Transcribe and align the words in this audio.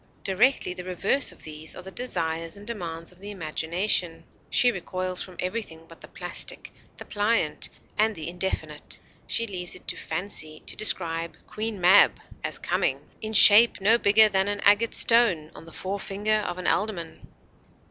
Directly 0.23 0.73
the 0.73 0.83
reverse 0.83 1.31
of 1.31 1.43
these 1.43 1.75
are 1.75 1.83
the 1.83 1.91
desires 1.91 2.55
and 2.57 2.65
demands 2.65 3.11
of 3.11 3.19
the 3.19 3.29
imagination. 3.29 4.23
She 4.49 4.71
recoils 4.71 5.21
from 5.21 5.35
everything 5.37 5.85
but 5.87 6.01
the 6.01 6.07
plastic, 6.07 6.73
the 6.97 7.05
pliant, 7.05 7.69
and 7.99 8.15
the 8.15 8.27
indefinite. 8.27 8.99
She 9.27 9.45
leaves 9.45 9.75
it 9.75 9.87
to 9.89 9.95
fancy 9.95 10.63
to 10.65 10.75
describe 10.75 11.37
Queen 11.45 11.79
Mab 11.79 12.19
as 12.43 12.57
coming: 12.57 13.01
'In 13.21 13.33
shape 13.33 13.79
no 13.79 13.99
bigger 13.99 14.27
than 14.27 14.47
an 14.47 14.61
agate 14.61 14.95
stone 14.95 15.51
On 15.53 15.65
the 15.65 15.71
forefinger 15.71 16.33
of 16.47 16.57
an 16.57 16.65
alderman.' 16.65 17.27